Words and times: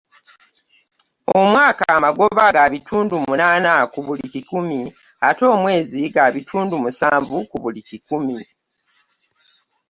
Omwaka 1.39 1.83
amagoba 1.97 2.43
ga 2.55 2.65
bitundu 2.73 3.15
munaana 3.25 3.73
ku 3.91 3.99
buli 4.05 4.23
kikumi 4.33 4.79
ate 5.29 5.43
omwezi 5.55 5.99
ga 6.15 6.25
butundu 6.33 6.75
musanvu 6.83 7.37
ku 7.49 7.57
buli 7.63 7.81
kikumi 7.89 8.37